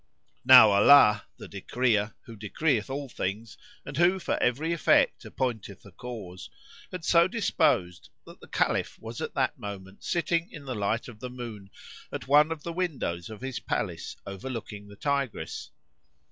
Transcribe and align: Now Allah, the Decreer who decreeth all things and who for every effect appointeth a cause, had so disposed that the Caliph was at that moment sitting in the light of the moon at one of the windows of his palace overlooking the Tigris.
Now 0.45 0.71
Allah, 0.71 1.27
the 1.37 1.47
Decreer 1.47 2.15
who 2.25 2.35
decreeth 2.35 2.89
all 2.89 3.07
things 3.07 3.55
and 3.85 3.97
who 3.97 4.17
for 4.17 4.35
every 4.41 4.73
effect 4.73 5.23
appointeth 5.25 5.85
a 5.85 5.91
cause, 5.91 6.49
had 6.91 7.05
so 7.05 7.27
disposed 7.27 8.09
that 8.25 8.39
the 8.41 8.47
Caliph 8.47 8.97
was 8.99 9.21
at 9.21 9.35
that 9.35 9.59
moment 9.59 10.03
sitting 10.03 10.49
in 10.51 10.65
the 10.65 10.73
light 10.73 11.07
of 11.07 11.19
the 11.19 11.29
moon 11.29 11.69
at 12.11 12.27
one 12.27 12.51
of 12.51 12.63
the 12.63 12.73
windows 12.73 13.29
of 13.29 13.41
his 13.41 13.59
palace 13.59 14.15
overlooking 14.25 14.87
the 14.87 14.95
Tigris. 14.95 15.69